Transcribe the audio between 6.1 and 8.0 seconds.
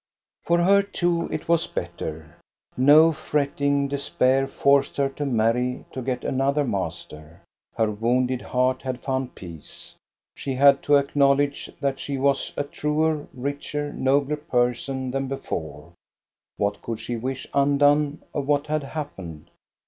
another master. Her